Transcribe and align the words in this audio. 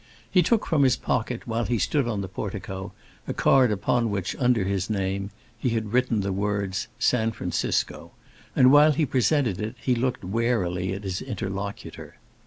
He 0.31 0.41
took 0.41 0.65
from 0.65 0.81
his 0.81 0.95
pocket, 0.95 1.45
while 1.45 1.65
he 1.65 1.77
stood 1.77 2.07
on 2.07 2.21
the 2.21 2.27
portico, 2.27 2.91
a 3.27 3.35
card 3.35 3.71
upon 3.71 4.09
which, 4.09 4.35
under 4.39 4.63
his 4.63 4.89
name, 4.89 5.29
he 5.55 5.69
had 5.69 5.93
written 5.93 6.21
the 6.21 6.33
words 6.33 6.87
"San 6.97 7.31
Francisco," 7.33 8.09
and 8.55 8.71
while 8.71 8.93
he 8.93 9.05
presented 9.05 9.61
it 9.61 9.75
he 9.79 9.93
looked 9.93 10.23
warily 10.23 10.91
at 10.93 11.03
his 11.03 11.21
interlocutor. 11.21 12.17